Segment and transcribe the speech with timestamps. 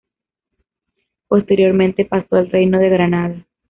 [1.27, 3.45] Posteriormente pasó al reino de Granada.